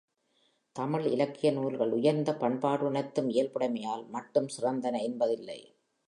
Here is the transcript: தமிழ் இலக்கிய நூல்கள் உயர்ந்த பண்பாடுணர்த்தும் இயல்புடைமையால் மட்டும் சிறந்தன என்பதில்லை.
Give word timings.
தமிழ் 0.75 1.05
இலக்கிய 1.05 1.51
நூல்கள் 1.51 1.91
உயர்ந்த 1.91 2.31
பண்பாடுணர்த்தும் 2.31 3.29
இயல்புடைமையால் 3.29 4.07
மட்டும் 4.07 4.47
சிறந்தன 4.47 5.01
என்பதில்லை. 5.01 5.59